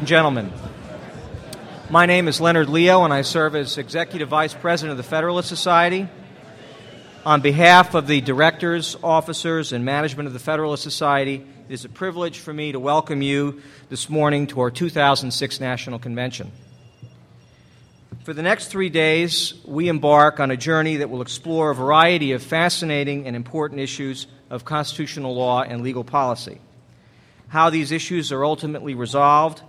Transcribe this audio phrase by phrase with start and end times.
[0.00, 0.50] and gentlemen.
[1.90, 5.46] My name is Leonard Leo, and I serve as Executive Vice President of the Federalist
[5.46, 6.08] Society.
[7.26, 11.90] On behalf of the directors, officers, and management of the Federalist Society, it is a
[11.90, 13.60] privilege for me to welcome you
[13.90, 16.50] this morning to our 2006 National Convention.
[18.24, 22.32] For the next three days, we embark on a journey that will explore a variety
[22.32, 26.58] of fascinating and important issues of constitutional law and legal policy.
[27.48, 29.60] How these issues are ultimately resolved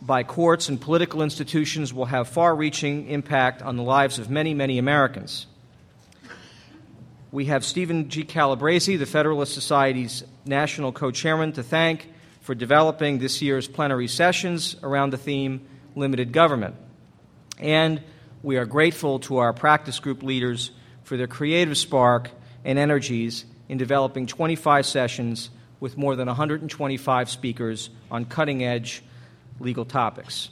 [0.00, 4.54] by courts and political institutions will have far reaching impact on the lives of many,
[4.54, 5.46] many Americans.
[7.30, 8.24] We have Stephen G.
[8.24, 14.76] Calabresi, the Federalist Society's national co chairman, to thank for developing this year's plenary sessions
[14.82, 16.74] around the theme limited government.
[17.58, 18.02] And
[18.42, 20.70] we are grateful to our practice group leaders
[21.02, 22.30] for their creative spark
[22.64, 29.02] and energies in developing 25 sessions with more than 125 speakers on cutting edge
[29.60, 30.50] legal topics.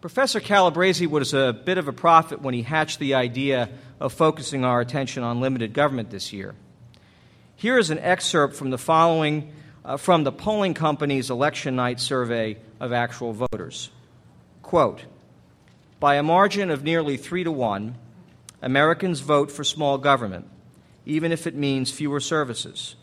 [0.00, 3.68] Professor Calabresi was a bit of a prophet when he hatched the idea
[4.00, 6.54] of focusing our attention on limited government this year.
[7.54, 9.52] Here is an excerpt from the following
[9.84, 13.90] uh, from the polling company's election night survey of actual voters.
[14.62, 15.04] Quote
[16.00, 17.96] By a margin of nearly three to one,
[18.60, 20.48] Americans vote for small government,
[21.04, 22.96] even if it means fewer services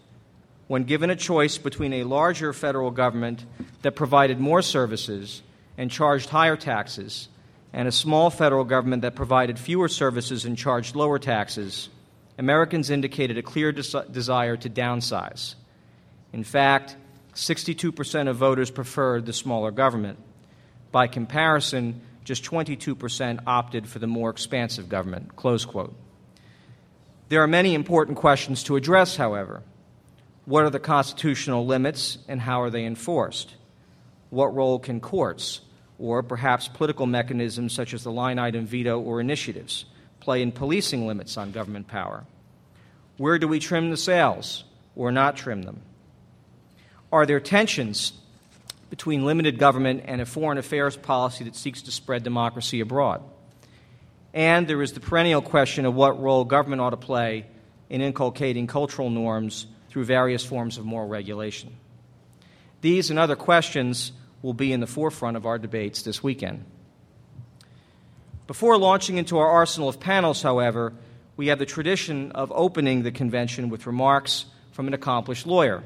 [0.70, 3.44] when given a choice between a larger federal government
[3.82, 5.42] that provided more services
[5.80, 7.28] and charged higher taxes
[7.74, 11.90] and a small federal government that provided fewer services and charged lower taxes,
[12.38, 15.56] Americans indicated a clear des- desire to downsize.
[16.34, 16.96] In fact,
[17.34, 20.20] 62% of voters preferred the smaller government.
[20.92, 25.36] By comparison, just 22% opted for the more expansive government.
[25.36, 25.96] Close quote.
[27.30, 29.64] There are many important questions to address, however.
[30.50, 33.54] What are the constitutional limits and how are they enforced?
[34.32, 35.62] What role can courts,
[36.00, 39.86] or perhaps political mechanisms such as the line item veto or initiatives,
[40.20, 42.26] play in policing limits on government power?
[43.18, 44.64] Where do we trim the sails
[44.96, 45.84] or not trim them?
[47.12, 48.14] Are there tensions
[48.90, 53.22] between limited government and a foreign affairs policy that seeks to spread democracy abroad?
[54.34, 57.46] And there is the perennial question of what role government ought to play
[57.88, 61.76] in inculcating cultural norms through various forms of moral regulation.
[62.82, 64.12] These and other questions
[64.42, 66.64] will be in the forefront of our debates this weekend.
[68.48, 70.94] Before launching into our arsenal of panels, however,
[71.38, 75.84] we have the tradition of opening the convention with remarks from an accomplished lawyer.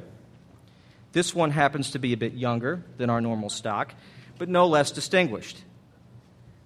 [1.12, 3.94] This one happens to be a bit younger than our normal stock,
[4.38, 5.62] but no less distinguished.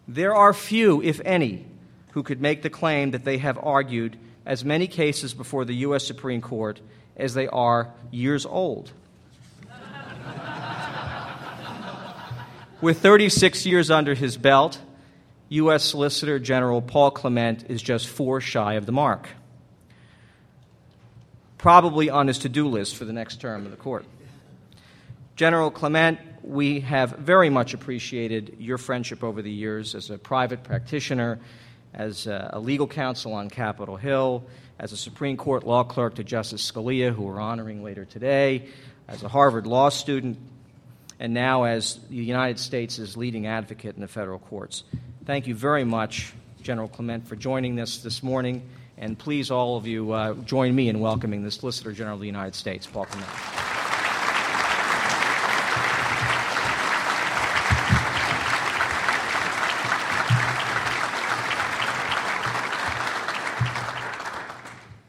[0.07, 1.65] There are few, if any,
[2.11, 6.05] who could make the claim that they have argued as many cases before the U.S.
[6.05, 6.79] Supreme Court
[7.17, 8.91] as they are years old.
[12.79, 14.79] With 36 years under his belt,
[15.50, 15.83] U.S.
[15.83, 19.29] Solicitor General Paul Clement is just four shy of the mark.
[21.57, 24.06] Probably on his to do list for the next term of the court.
[25.35, 30.63] General Clement, we have very much appreciated your friendship over the years as a private
[30.63, 31.39] practitioner,
[31.93, 34.43] as a legal counsel on Capitol Hill,
[34.79, 38.67] as a Supreme Court law clerk to Justice Scalia, who we're honoring later today,
[39.07, 40.37] as a Harvard law student,
[41.19, 44.83] and now as the United States' leading advocate in the federal courts.
[45.25, 48.61] Thank you very much, General Clement, for joining us this morning,
[48.97, 52.27] and please, all of you, uh, join me in welcoming the Solicitor General of the
[52.27, 53.66] United States, Paul Clement.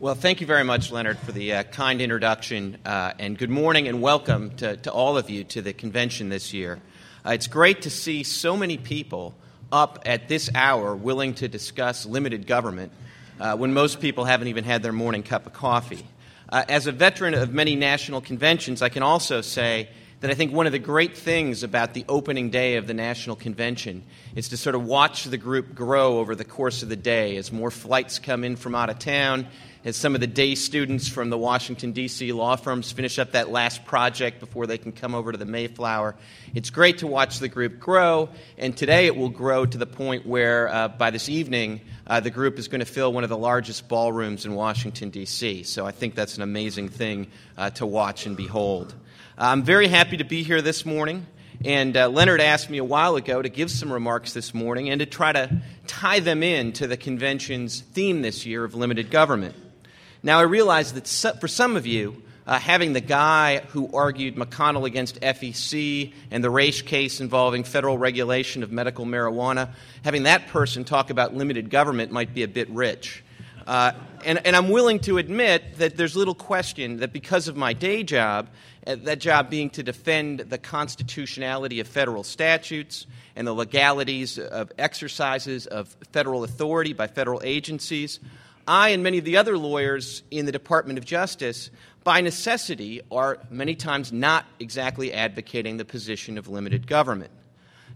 [0.00, 2.78] Well, thank you very much, Leonard, for the uh, kind introduction.
[2.86, 6.54] Uh, and good morning and welcome to, to, all of you to the convention this
[6.54, 6.78] year.
[7.26, 9.34] Uh, it's great to see so many people
[9.72, 12.92] up at this hour willing to discuss limited government
[13.40, 16.06] uh, when most people haven't even had their morning cup of coffee.
[16.48, 19.88] Uh, as a veteran of many national conventions, I can also say
[20.20, 23.36] that I think one of the great things about the opening day of the National
[23.36, 24.04] Convention
[24.34, 27.52] is to sort of watch the group grow over the course of the day as
[27.52, 29.46] more flights come in from out of town
[29.84, 32.32] as some of the day students from the Washington, D.C.
[32.32, 36.16] law firms finish up that last project before they can come over to the Mayflower.
[36.54, 40.26] It's great to watch the group grow, and today it will grow to the point
[40.26, 43.38] where uh, by this evening, uh, the group is going to fill one of the
[43.38, 45.62] largest ballrooms in Washington, D.C.
[45.62, 48.94] So I think that's an amazing thing uh, to watch and behold.
[49.36, 51.26] I'm very happy to be here this morning.
[51.64, 55.00] And uh, Leonard asked me a while ago to give some remarks this morning and
[55.00, 59.56] to try to tie them in to the convention's theme this year of limited government.
[60.28, 64.84] Now, I realize that for some of you, uh, having the guy who argued McConnell
[64.84, 69.70] against FEC and the Raich case involving federal regulation of medical marijuana,
[70.04, 73.24] having that person talk about limited government might be a bit rich.
[73.66, 73.92] Uh,
[74.26, 78.02] and, and, I'm willing to admit that there's little question that because of my day
[78.02, 78.50] job,
[78.86, 84.72] uh, that job being to defend the constitutionality of federal statutes and the legalities of
[84.78, 88.20] exercises of federal authority by federal agencies,
[88.68, 91.70] I and many of the other lawyers in the Department of Justice,
[92.04, 97.30] by necessity, are many times not exactly advocating the position of limited government.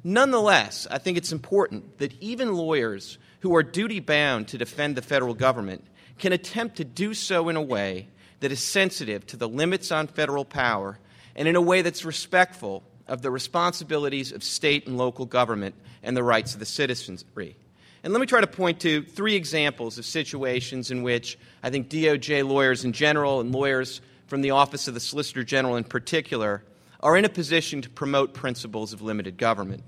[0.02, 5.02] Nonetheless, I think it's important that even lawyers who are duty bound to defend the
[5.02, 5.84] federal government
[6.18, 8.08] can attempt to do so in a way
[8.40, 10.98] that is sensitive to the limits on federal power
[11.36, 16.16] and in a way that's respectful of the responsibilities of state and local government and
[16.16, 17.56] the rights of the citizenry.
[18.04, 21.88] And let me try to point to three examples of situations in which I think
[21.88, 26.64] DOJ lawyers in general and lawyers from the Office of the Solicitor General in particular
[27.00, 29.84] are in a position to promote principles of limited government.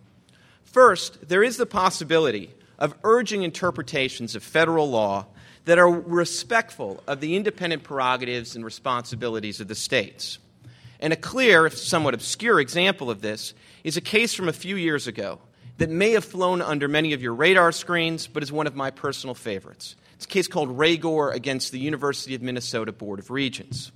[0.62, 5.26] First, there is the possibility of urging interpretations of federal law
[5.64, 10.38] that are respectful of the independent prerogatives and responsibilities of the states.
[11.00, 14.76] And a clear, if somewhat obscure example of this is a case from a few
[14.76, 15.40] years ago
[15.78, 18.90] that may have flown under many of your radar screens, but is one of my
[18.90, 19.96] personal favorites.
[20.14, 23.90] It's a case called Raygor against the University of Minnesota Board of Regents.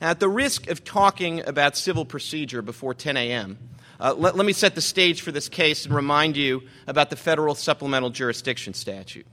[0.00, 3.58] Now, at the risk of talking about civil procedure before 10 a.m.,
[4.00, 7.16] uh, let, let me set the stage for this case and remind you about the
[7.16, 9.26] federal supplemental jurisdiction statute.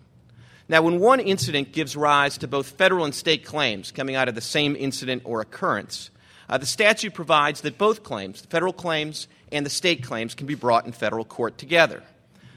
[0.67, 4.33] Now, when one incident gives rise to both federal and state claims coming out of
[4.33, 6.09] the same incident or occurrence,
[6.49, 10.47] uh, the statute provides that both claims, the federal claims and the state claims, can
[10.47, 12.03] be brought in federal court together.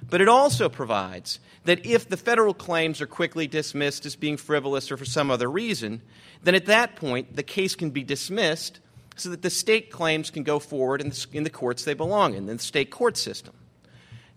[0.09, 4.91] But it also provides that if the federal claims are quickly dismissed as being frivolous
[4.91, 6.03] or for some other reason,
[6.43, 8.81] then at that point the case can be dismissed
[9.17, 12.35] so that the state claims can go forward in the, in the courts they belong
[12.35, 13.53] in, in the state court system.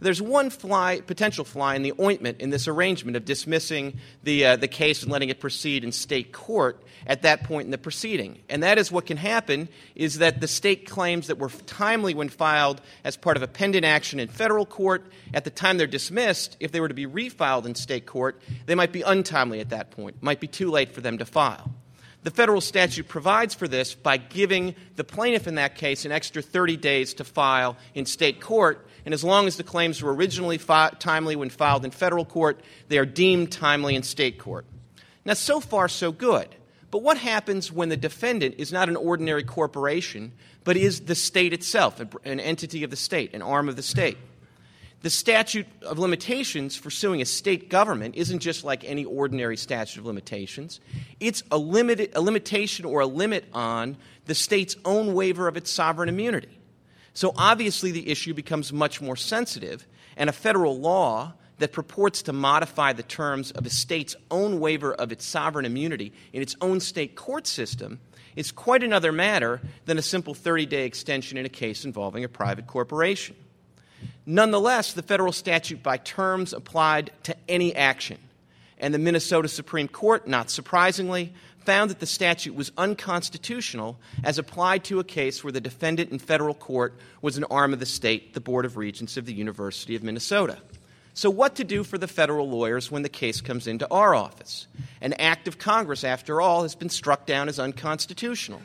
[0.02, 4.56] There's one fly, potential fly in the ointment in this arrangement of dismissing the, uh,
[4.56, 8.40] the case and letting it proceed in state court at that point in the proceeding.
[8.50, 12.30] And that is what can happen is that the state claims that were timely when
[12.30, 15.06] filed as part of a pending action in federal court,
[15.36, 18.76] at the time they're dismissed, if they were to be refiled in state court, they
[18.76, 20.16] might be untimely at that point.
[20.16, 21.72] It might be too late for them to file.
[22.24, 26.42] The federal statute provides for this by giving the plaintiff in that case an extra
[26.42, 28.88] 30 days to file in state court.
[29.06, 32.62] And as long as the claims were originally fi- timely when filed in federal court,
[32.90, 34.66] they are deemed timely in state court.
[35.26, 36.48] Now, so far, so good.
[36.92, 40.34] But what happens when the defendant is not an ordinary corporation,
[40.64, 44.18] but is the state itself, an entity of the state, an arm of the state?
[45.02, 50.00] The statute of limitations for suing a state government isn't just like any ordinary statute
[50.00, 50.80] of limitations.
[51.20, 55.72] It's a, limited, a limitation or a limit on the state's own waiver of its
[55.72, 56.60] sovereign immunity.
[57.14, 62.34] So obviously, the issue becomes much more sensitive, and a federal law that purports to
[62.34, 66.80] modify the terms of a state's own waiver of its sovereign immunity in its own
[66.80, 68.00] state court system
[68.36, 72.30] is quite another matter than a simple 30 day extension in a case involving a
[72.30, 73.36] private corporation.
[74.26, 78.18] Nonetheless, the federal statute by terms applied to any action.
[78.78, 81.34] And the Minnesota Supreme Court, not surprisingly,
[81.66, 86.20] found that the statute was unconstitutional as applied to a case where the defendant in
[86.20, 89.96] federal court was an arm of the state, the Board of Regents of the University
[89.96, 90.58] of Minnesota.
[91.14, 94.68] So, what to do for the federal lawyers when the case comes into our office?
[95.02, 98.62] An act of Congress, after all, has been struck down as unconstitutional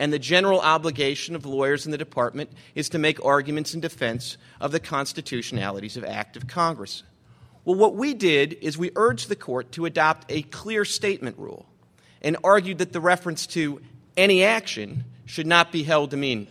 [0.00, 4.38] and the general obligation of lawyers in the department is to make arguments in defense
[4.58, 7.02] of the constitutionalities of act of Congress.
[7.66, 11.66] Well, what we did is we urged the court to adopt a clear statement rule
[12.22, 13.82] and argued that the reference to
[14.16, 16.48] any action should not be held to mean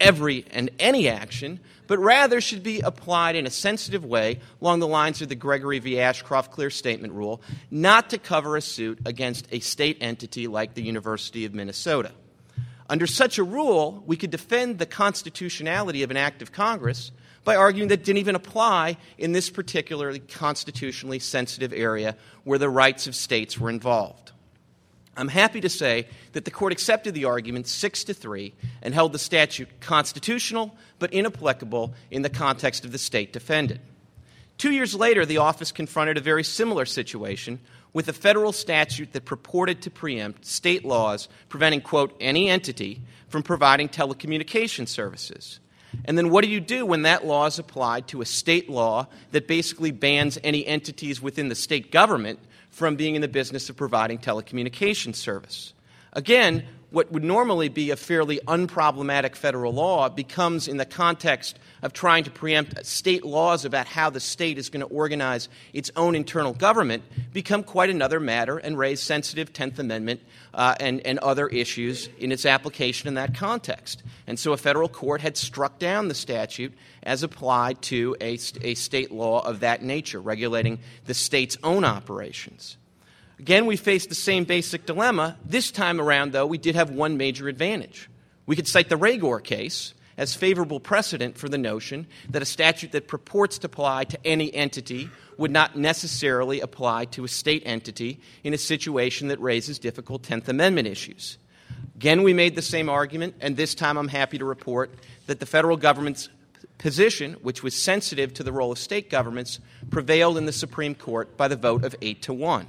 [0.00, 4.88] every and any action, but rather should be applied in a sensitive way along the
[4.88, 6.00] lines of the Gregory v.
[6.00, 10.82] Ashcroft clear statement rule, not to cover a suit against a state entity like the
[10.82, 12.12] University of Minnesota.
[12.90, 17.12] Under such a rule, we could defend the constitutionality of an act of Congress
[17.44, 22.68] by arguing that it didn't even apply in this particularly constitutionally sensitive area where the
[22.68, 24.32] rights of states were involved.
[25.16, 29.12] I'm happy to say that the court accepted the argument 6 to 3 and held
[29.12, 33.82] the statute constitutional but inapplicable in the context of the state defendant.
[34.58, 37.60] Two years later, the office confronted a very similar situation
[37.92, 43.42] with a federal statute that purported to preempt state laws preventing, quote, any entity from
[43.42, 45.60] providing telecommunication services.
[46.04, 49.06] And then what do you do when that law is applied to a state law
[49.32, 52.38] that basically bans any entities within the state government
[52.70, 55.72] from being in the business of providing telecommunication service?
[56.12, 61.92] Again, what would normally be a fairly unproblematic federal law becomes, in the context of
[61.92, 66.14] trying to preempt state laws about how the state is going to organize its own
[66.14, 70.20] internal government, become quite another matter and raise sensitive Tenth Amendment
[70.52, 74.02] uh, and, and other issues in its application in that context.
[74.26, 78.74] And so a federal court had struck down the statute as applied to a, a
[78.74, 82.76] state law of that nature, regulating the state's own operations.
[83.40, 85.34] Again, we faced the same basic dilemma.
[85.46, 88.10] This time around, though, we did have one major advantage.
[88.44, 92.92] We could cite the Raygor case as favorable precedent for the notion that a statute
[92.92, 98.20] that purports to apply to any entity would not necessarily apply to a state entity
[98.44, 101.38] in a situation that raises difficult Tenth Amendment issues.
[101.96, 104.92] Again, we made the same argument, and this time I'm happy to report
[105.28, 106.28] that the federal government's
[106.76, 111.38] position, which was sensitive to the role of state governments, prevailed in the Supreme Court
[111.38, 112.68] by the vote of 8 to 1.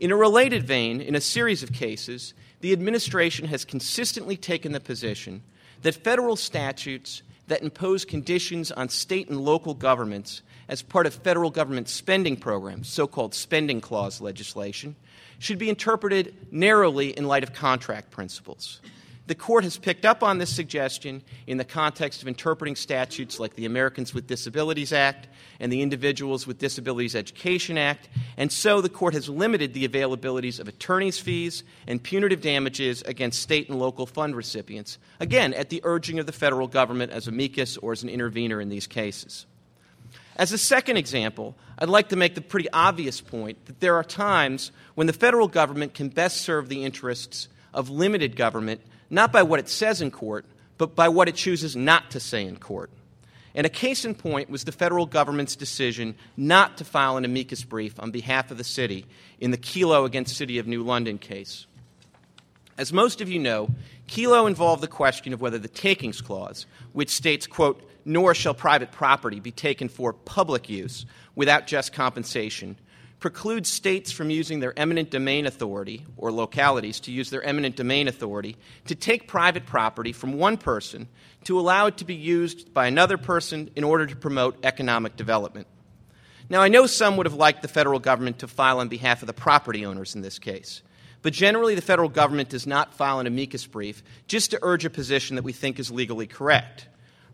[0.00, 4.80] In a related vein, in a series of cases, the administration has consistently taken the
[4.80, 5.42] position
[5.82, 11.50] that federal statutes that impose conditions on state and local governments as part of federal
[11.50, 14.94] government spending programs, so called spending clause legislation,
[15.38, 18.80] should be interpreted narrowly in light of contract principles.
[19.28, 23.56] The court has picked up on this suggestion in the context of interpreting statutes like
[23.56, 25.28] the Americans with Disabilities Act
[25.60, 28.08] and the Individuals with Disabilities Education Act,
[28.38, 33.42] and so the court has limited the availabilities of attorney's fees and punitive damages against
[33.42, 37.76] state and local fund recipients, again, at the urging of the federal government as amicus
[37.76, 39.44] or as an intervener in these cases.
[40.36, 44.04] As a second example, I'd like to make the pretty obvious point that there are
[44.04, 48.80] times when the federal government can best serve the interests of limited government
[49.10, 50.46] not by what it says in court,
[50.76, 52.90] but by what it chooses not to say in court.
[53.54, 57.64] And a case in point was the federal government's decision not to file an amicus
[57.64, 59.06] brief on behalf of the city
[59.40, 61.66] in the Kelo against City of New London case.
[62.76, 63.70] As most of you know,
[64.06, 68.92] Kelo involved the question of whether the takings clause, which states, quote, nor shall private
[68.92, 72.76] property be taken for public use without just compensation,
[73.20, 78.06] precludes states from using their eminent domain authority, or localities to use their eminent domain
[78.06, 78.56] authority,
[78.86, 81.08] to take private property from one person
[81.44, 85.66] to allow it to be used by another person in order to promote economic development.
[86.50, 89.26] Now, I know some would have liked the federal government to file on behalf of
[89.26, 90.82] the property owners in this case.
[91.20, 94.90] But generally, the federal government does not file an amicus brief just to urge a
[94.90, 96.86] position that we think is legally correct.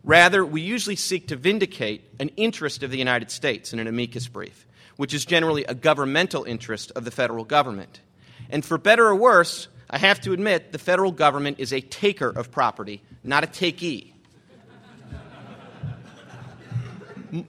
[0.03, 4.27] Rather, we usually seek to vindicate an interest of the United States in an amicus
[4.27, 8.01] brief which is generally a governmental interest of the federal government.
[8.51, 12.29] And for better or worse, I have to admit the federal government is a taker
[12.29, 14.13] of property, not a takee.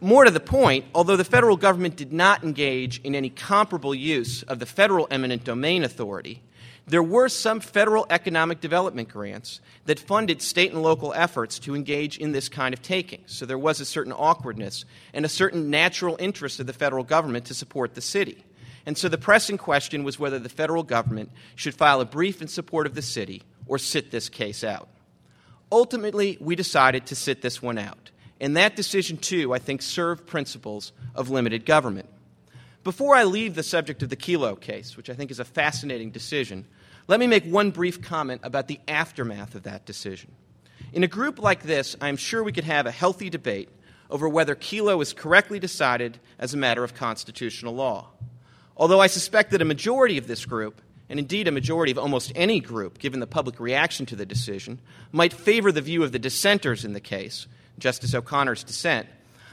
[0.02, 4.42] More to the point, although the federal government did not engage in any comparable use
[4.44, 6.42] of the federal eminent domain authority,
[6.88, 12.18] there were some federal economic development grants that funded state and local efforts to engage
[12.18, 13.24] in this kind of taking.
[13.26, 17.46] So there was a certain awkwardness and a certain natural interest of the federal government
[17.46, 18.44] to support the city.
[18.86, 22.48] And so the pressing question was whether the federal government should file a brief in
[22.48, 24.88] support of the city or sit this case out.
[25.72, 28.12] Ultimately, we decided to sit this one out.
[28.40, 32.10] And that decision, too, I think, served principles of limited government.
[32.86, 36.12] Before I leave the subject of the Kelo case, which I think is a fascinating
[36.12, 36.68] decision,
[37.08, 40.32] let me make one brief comment about the aftermath of that decision.
[40.94, 43.70] In a group like this, I'm sure we could have a healthy debate
[44.12, 48.10] over whether Kelo is correctly decided as a matter of constitutional law.
[48.78, 52.34] Although I suspect that a majority of this group, and indeed a majority of almost
[52.36, 54.80] any group, given the public reaction to the decision,
[55.12, 57.48] might favor the view of the dissenters in the case,
[57.80, 59.08] Justice O'Connor's dissent,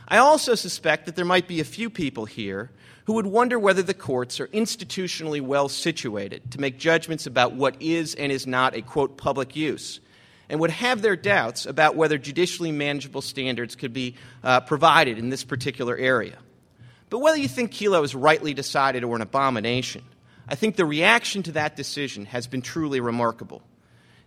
[0.08, 2.70] I also suspect that there might be a few people here
[3.04, 7.80] who would wonder whether the courts are institutionally well situated to make judgments about what
[7.80, 10.00] is and is not a quote public use
[10.48, 15.30] and would have their doubts about whether judicially manageable standards could be uh, provided in
[15.30, 16.38] this particular area.
[17.10, 20.04] But whether you think Kelo is rightly decided or an abomination,
[20.48, 23.62] I think the reaction to that decision has been truly remarkable.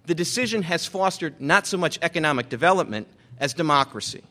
[0.06, 3.08] The decision has fostered not so much economic development
[3.40, 4.24] as democracy.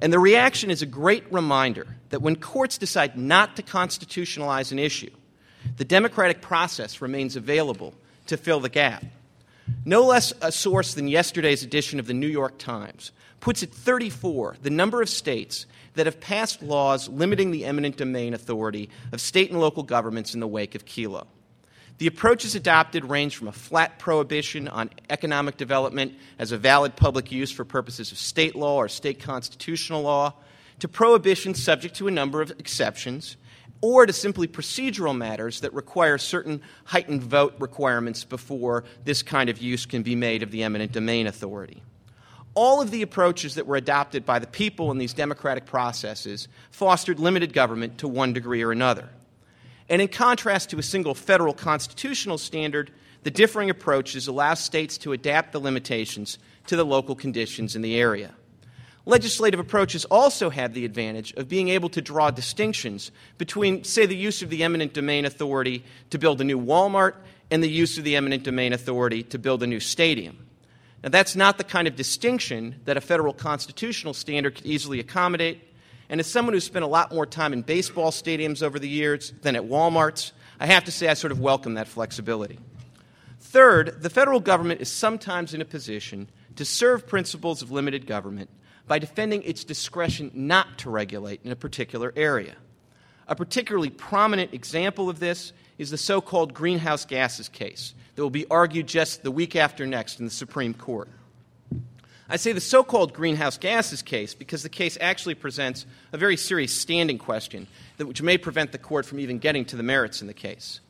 [0.00, 4.78] And the reaction is a great reminder that when courts decide not to constitutionalize an
[4.78, 5.10] issue,
[5.76, 7.94] the democratic process remains available
[8.26, 9.04] to fill the gap.
[9.84, 14.56] No less a source than yesterday's edition of the New York Times puts at 34
[14.62, 19.50] the number of states that have passed laws limiting the eminent domain authority of state
[19.50, 21.26] and local governments in the wake of Kelo.
[21.98, 27.32] The approaches adopted range from a flat prohibition on economic development as a valid public
[27.32, 30.34] use for purposes of state law or state constitutional law
[30.78, 33.36] to prohibitions subject to a number of exceptions,
[33.80, 39.58] or to simply procedural matters that require certain heightened vote requirements before this kind of
[39.58, 41.82] use can be made of the eminent domain authority.
[42.54, 47.18] All of the approaches that were adopted by the people in these democratic processes fostered
[47.18, 49.08] limited government to one degree or another.
[49.88, 52.90] And in contrast to a single federal constitutional standard,
[53.22, 57.96] the differing approaches allow states to adapt the limitations to the local conditions in the
[57.96, 58.34] area.
[59.06, 64.14] Legislative approaches also have the advantage of being able to draw distinctions between, say, the
[64.14, 67.14] use of the eminent domain authority to build a new Walmart
[67.50, 70.46] and the use of the eminent domain authority to build a new stadium.
[71.02, 75.62] Now, that's not the kind of distinction that a federal constitutional standard could easily accommodate.
[76.08, 79.32] And as someone who's spent a lot more time in baseball stadiums over the years
[79.42, 82.58] than at Walmarts, I have to say I sort of welcome that flexibility.
[83.40, 88.50] Third, the federal government is sometimes in a position to serve principles of limited government
[88.86, 92.56] by defending its discretion not to regulate in a particular area.
[93.28, 98.30] A particularly prominent example of this is the so called greenhouse gases case that will
[98.30, 101.08] be argued just the week after next in the Supreme Court.
[102.28, 106.36] I say the so called greenhouse gases case because the case actually presents a very
[106.36, 107.66] serious standing question
[107.96, 110.80] which may prevent the court from even getting to the merits in the case.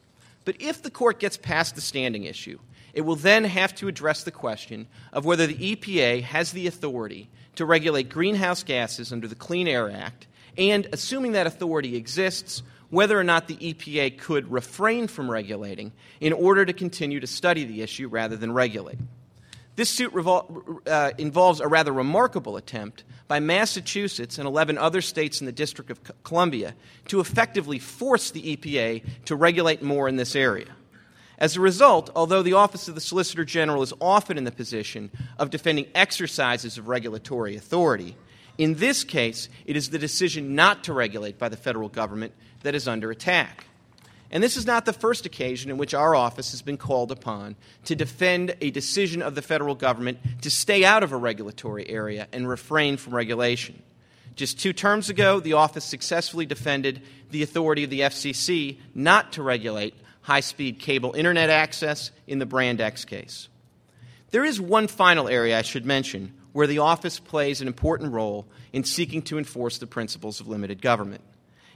[0.44, 2.58] But if the court gets past the standing issue,
[2.92, 7.28] it will then have to address the question of whether the EPA has the authority
[7.54, 10.26] to regulate greenhouse gases under the Clean Air Act,
[10.56, 16.32] and assuming that authority exists, whether or not the EPA could refrain from regulating in
[16.32, 18.98] order to continue to study the issue rather than regulate.
[19.78, 25.38] This suit revol- uh, involves a rather remarkable attempt by Massachusetts and 11 other states
[25.38, 26.74] in the District of Columbia
[27.06, 30.66] to effectively force the EPA to regulate more in this area.
[31.38, 35.12] As a result, although the Office of the Solicitor General is often in the position
[35.38, 38.16] of defending exercises of regulatory authority,
[38.58, 42.32] in this case, it is the decision not to regulate by the federal government
[42.64, 43.66] that is under attack.
[44.30, 47.56] And this is not the first occasion in which our office has been called upon
[47.86, 52.28] to defend a decision of the federal government to stay out of a regulatory area
[52.32, 53.82] and refrain from regulation.
[54.36, 59.42] Just two terms ago, the office successfully defended the authority of the FCC not to
[59.42, 63.48] regulate high speed cable internet access in the Brand X case.
[64.30, 68.46] There is one final area I should mention where the office plays an important role
[68.74, 71.22] in seeking to enforce the principles of limited government,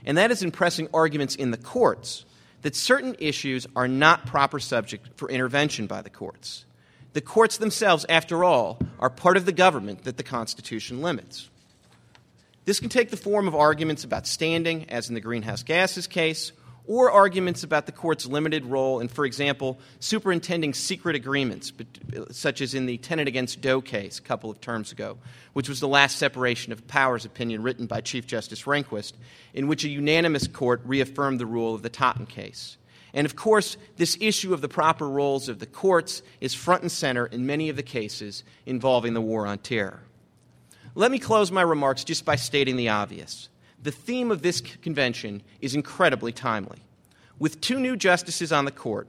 [0.05, 2.25] and that is in pressing arguments in the courts
[2.63, 6.65] that certain issues are not proper subject for intervention by the courts.
[7.13, 11.49] The courts themselves, after all, are part of the government that the Constitution limits.
[12.65, 16.53] This can take the form of arguments about standing, as in the greenhouse gases case,
[16.85, 21.71] or arguments about the court's limited role in, for example, superintending secret agreements,
[22.15, 25.17] uh, such as in the Tenet against Doe case a couple of terms ago,
[25.53, 29.13] which was the last separation of powers opinion written by Chief Justice Rehnquist,
[29.53, 32.77] in which a unanimous court reaffirmed the rule of the Totten case.
[33.13, 36.91] And of course, this issue of the proper roles of the courts is front and
[36.91, 40.01] center in many of the cases involving the war on terror.
[40.95, 43.49] Let me close my remarks just by stating the obvious
[43.83, 46.79] the theme of this convention is incredibly timely.
[47.37, 49.07] With two new justices on the court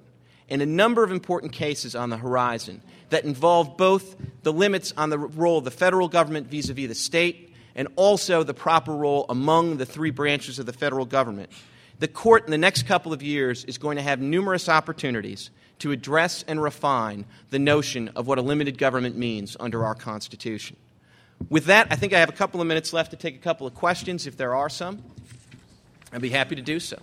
[0.48, 5.10] and a number of important cases on the horizon that involve both the limits on
[5.10, 8.94] the role of the federal government vis a vis the state and also the proper
[8.94, 11.50] role among the three branches of the federal government,
[11.98, 15.92] the court in the next couple of years is going to have numerous opportunities to
[15.92, 20.76] address and refine the notion of what a limited government means under our Constitution.
[21.50, 23.66] With that, I think I have a couple of minutes left to take a couple
[23.66, 25.02] of questions if there are some.
[26.12, 26.98] I'd be happy to do so.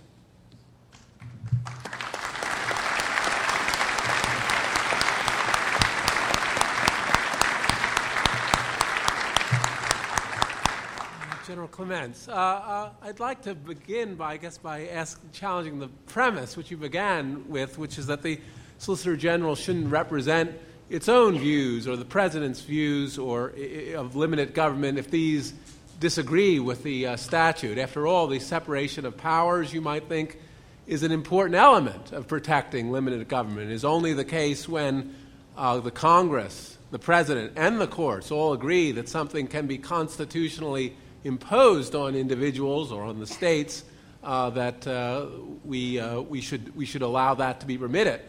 [11.46, 15.88] General Clements, uh, uh, I'd like to begin by, I guess, by ask, challenging the
[16.06, 18.40] premise which you began with, which is that the
[18.78, 20.52] Solicitor General shouldn't represent
[20.92, 23.54] its own views or the president's views or
[23.96, 25.54] of limited government if these
[26.00, 27.78] disagree with the uh, statute.
[27.78, 30.38] After all, the separation of powers, you might think,
[30.86, 33.70] is an important element of protecting limited government.
[33.70, 35.14] It is only the case when
[35.56, 40.94] uh, the Congress, the president, and the courts all agree that something can be constitutionally
[41.24, 43.82] imposed on individuals or on the states
[44.22, 45.24] uh, that uh,
[45.64, 48.20] we, uh, we, should, we should allow that to be permitted.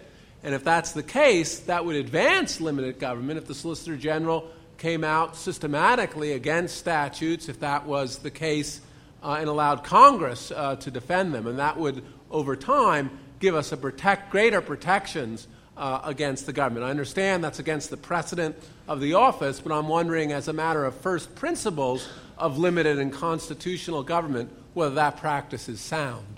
[0.43, 5.03] And if that's the case, that would advance limited government if the Solicitor General came
[5.03, 8.81] out systematically against statutes, if that was the case,
[9.23, 11.47] uh, and allowed Congress uh, to defend them.
[11.47, 16.85] And that would, over time, give us a protect, greater protections uh, against the government.
[16.85, 18.55] I understand that's against the precedent
[18.87, 23.13] of the office, but I'm wondering, as a matter of first principles of limited and
[23.13, 26.32] constitutional government, whether that practice is sound.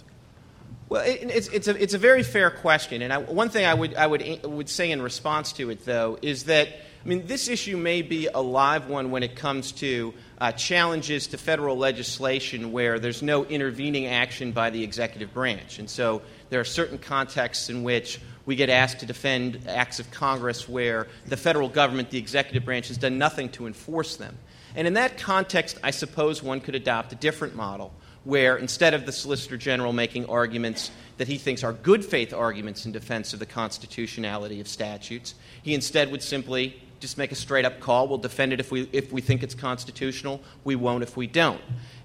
[0.88, 3.02] Well, it, it's, it's, a, it's a very fair question.
[3.02, 6.20] And I, one thing I would, I would, would say in response to it, though,
[6.22, 10.14] is that, I mean, this issue may be a live one when it comes to
[10.38, 15.80] uh, challenges to federal legislation where there's no intervening action by the executive branch.
[15.80, 20.12] And so there are certain contexts in which we get asked to defend acts of
[20.12, 24.38] Congress where the federal government, the executive branch, has done nothing to enforce them.
[24.76, 27.92] And in that context, I suppose one could adopt a different model
[28.26, 32.86] where instead of the Solicitor General making arguments that he thinks are good faith arguments
[32.86, 37.66] in defense of the constitutionality of statutes, he instead would simply just make a straight
[37.66, 38.08] up call.
[38.08, 41.62] We'll defend it if we, if we think it's constitutional, we won't if we don't.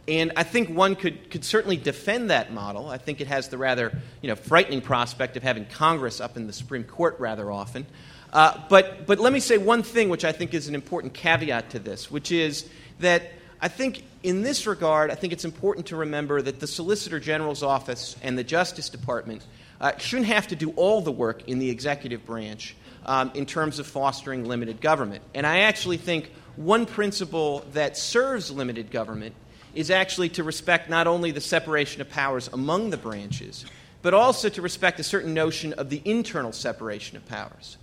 [0.06, 2.88] And I think one could, could certainly defend that model.
[2.88, 6.46] I think it has the rather you know, frightening prospect of having Congress up in
[6.46, 7.86] the Supreme Court rather often.
[8.32, 11.70] Uh, but, but let me say one thing which I think is an important caveat
[11.70, 12.68] to this, which is
[13.00, 13.22] that
[13.60, 17.62] I think in this regard, I think it's important to remember that the Solicitor General's
[17.62, 19.44] office and the Justice Department
[19.80, 23.78] uh, shouldn't have to do all the work in the executive branch um, in terms
[23.78, 25.22] of fostering limited government.
[25.34, 29.34] And I actually think one principle that serves limited government
[29.74, 33.64] is actually to respect not only the separation of powers among the branches,
[34.02, 37.78] but also to respect a certain notion of the internal separation of powers.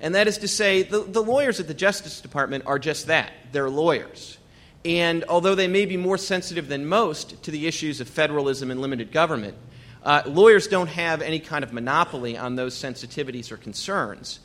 [0.00, 3.32] And that is to say, the, the lawyers at the Justice Department are just that
[3.52, 4.38] they're lawyers.
[4.84, 8.80] And although they may be more sensitive than most to the issues of federalism and
[8.80, 9.56] limited government,
[10.02, 14.40] uh, lawyers don't have any kind of monopoly on those sensitivities or concerns.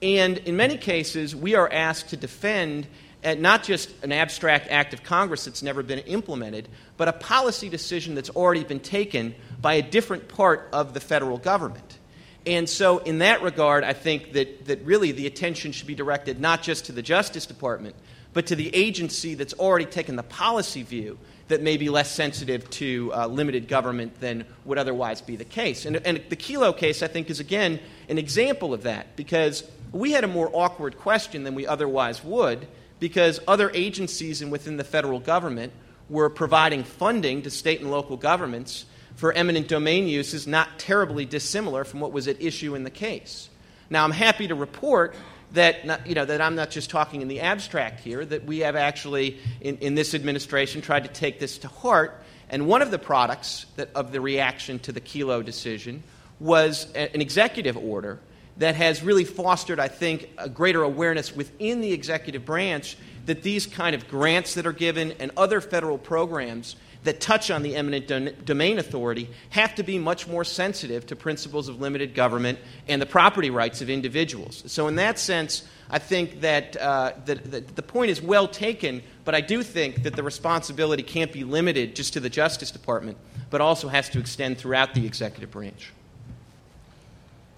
[0.00, 2.86] And in many cases, we are asked to defend
[3.22, 7.68] uh, not just an abstract act of Congress that's never been implemented, but a policy
[7.68, 11.98] decision that's already been taken by a different part of the federal government.
[12.46, 16.40] And so, in that regard, I think that, that really the attention should be directed
[16.40, 17.94] not just to the Justice Department,
[18.32, 22.68] but to the agency that's already taken the policy view that may be less sensitive
[22.70, 25.84] to uh, limited government than would otherwise be the case.
[25.84, 30.12] And, and the Kelo case, I think, is again an example of that because we
[30.12, 32.68] had a more awkward question than we otherwise would
[33.00, 35.72] because other agencies and within the federal government
[36.08, 38.84] were providing funding to state and local governments
[39.16, 43.48] for eminent domain uses not terribly dissimilar from what was at issue in the case.
[43.88, 45.14] Now, I'm happy to report
[45.52, 48.60] that, not, you know, that I'm not just talking in the abstract here, that we
[48.60, 52.22] have actually, in, in this administration, tried to take this to heart.
[52.48, 56.02] And one of the products that, of the reaction to the Kelo decision
[56.38, 58.18] was a, an executive order
[58.56, 63.66] that has really fostered, I think, a greater awareness within the executive branch that these
[63.66, 68.44] kind of grants that are given and other federal programs that touch on the eminent
[68.44, 72.58] domain authority have to be much more sensitive to principles of limited government
[72.88, 74.62] and the property rights of individuals.
[74.66, 79.02] So, in that sense, I think that, uh, that, that the point is well taken,
[79.24, 83.16] but I do think that the responsibility can't be limited just to the Justice Department,
[83.48, 85.92] but also has to extend throughout the executive branch.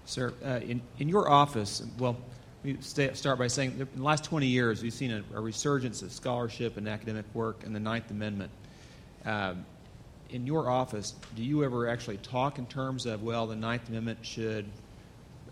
[0.05, 2.17] Sir, uh, in, in your office, well,
[2.63, 6.11] we start by saying in the last 20 years, we've seen a, a resurgence of
[6.11, 8.51] scholarship and academic work and the Ninth Amendment.
[9.25, 9.65] Um,
[10.29, 14.19] in your office, do you ever actually talk in terms of, well, the Ninth Amendment
[14.25, 14.65] should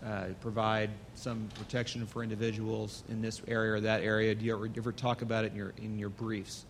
[0.04, 4.34] uh, provide some protection for individuals in this area or that area?
[4.34, 6.64] Do you ever, do you ever talk about it in your, in your briefs?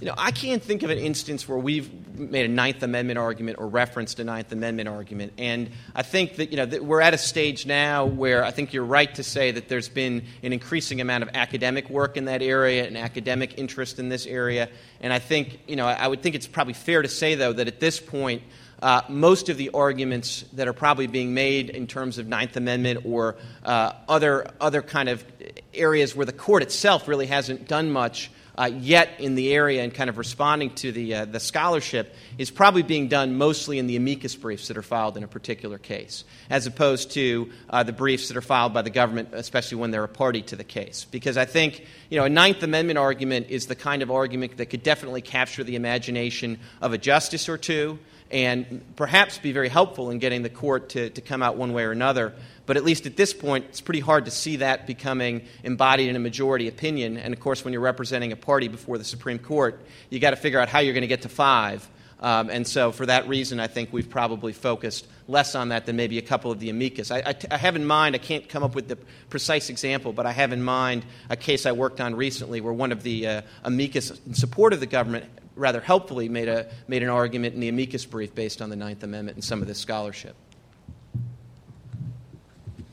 [0.00, 3.58] You know, I can't think of an instance where we've made a Ninth Amendment argument
[3.60, 5.32] or referenced a Ninth Amendment argument.
[5.38, 8.72] And I think that, you know, that we're at a stage now where I think
[8.72, 12.42] you're right to say that there's been an increasing amount of academic work in that
[12.42, 14.68] area and academic interest in this area.
[15.00, 17.68] And I think, you know, I would think it's probably fair to say, though, that
[17.68, 18.42] at this point,
[18.82, 23.06] uh, most of the arguments that are probably being made in terms of Ninth Amendment
[23.06, 25.24] or uh, other, other kind of
[25.72, 29.94] areas where the court itself really hasn't done much uh, yet in the area and
[29.94, 33.96] kind of responding to the, uh, the scholarship is probably being done mostly in the
[33.96, 38.28] amicus briefs that are filed in a particular case, as opposed to uh, the briefs
[38.28, 41.06] that are filed by the government, especially when they're a party to the case.
[41.10, 44.66] Because I think you know, a Ninth Amendment argument is the kind of argument that
[44.66, 47.98] could definitely capture the imagination of a justice or two
[48.32, 51.84] and perhaps be very helpful in getting the court to, to come out one way
[51.84, 52.32] or another.
[52.64, 56.16] But at least at this point, it's pretty hard to see that becoming embodied in
[56.16, 57.16] a majority opinion.
[57.16, 60.36] And of course, when you're representing a party before the Supreme Court, you got to
[60.36, 61.86] figure out how you're going to get to five.
[62.20, 65.96] Um, and so, for that reason, I think we've probably focused less on that than
[65.96, 67.10] maybe a couple of the amicus.
[67.10, 68.96] I, have in mind, I can't come up with the
[69.28, 72.92] precise example, but I have in mind a case I worked on recently where one
[72.92, 77.08] of the uh, amicus in support of the government rather helpfully made, a, made an
[77.08, 80.36] argument in the amicus brief based on the Ninth Amendment and some of this scholarship.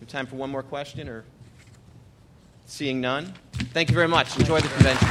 [0.07, 1.23] Time for one more question or
[2.65, 3.31] seeing none?
[3.73, 4.35] Thank you very much.
[4.39, 5.07] Enjoy the convention.